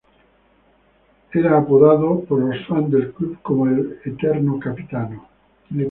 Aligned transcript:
Era 1.31 1.59
apodado 1.59 2.21
por 2.21 2.39
los 2.39 2.65
fans 2.65 2.89
del 2.89 3.13
club 3.13 3.37
como 3.43 3.67
"Il 3.67 3.99
Eterno 4.03 4.59
Capitano". 4.59 5.29